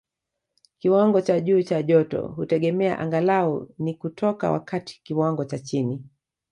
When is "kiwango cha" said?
0.79-1.39, 5.03-5.59